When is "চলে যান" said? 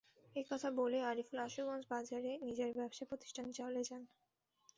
3.59-4.03